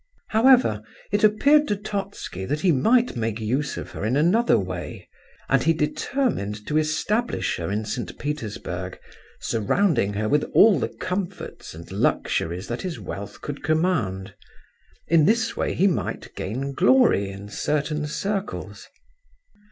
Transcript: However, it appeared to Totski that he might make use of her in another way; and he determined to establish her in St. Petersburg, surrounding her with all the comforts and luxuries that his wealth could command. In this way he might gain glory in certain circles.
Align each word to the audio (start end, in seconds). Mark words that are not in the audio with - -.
However, 0.29 0.81
it 1.11 1.23
appeared 1.23 1.67
to 1.67 1.75
Totski 1.75 2.43
that 2.45 2.61
he 2.61 2.71
might 2.71 3.15
make 3.15 3.39
use 3.39 3.77
of 3.77 3.91
her 3.91 4.03
in 4.03 4.17
another 4.17 4.57
way; 4.57 5.07
and 5.47 5.61
he 5.61 5.73
determined 5.73 6.65
to 6.65 6.79
establish 6.79 7.57
her 7.57 7.69
in 7.69 7.85
St. 7.85 8.17
Petersburg, 8.17 8.99
surrounding 9.41 10.13
her 10.13 10.27
with 10.27 10.45
all 10.55 10.79
the 10.79 10.89
comforts 10.89 11.75
and 11.75 11.91
luxuries 11.91 12.65
that 12.67 12.81
his 12.81 12.99
wealth 12.99 13.41
could 13.41 13.61
command. 13.63 14.33
In 15.07 15.27
this 15.27 15.55
way 15.55 15.75
he 15.75 15.85
might 15.85 16.33
gain 16.35 16.73
glory 16.73 17.29
in 17.29 17.47
certain 17.49 18.07
circles. 18.07 18.89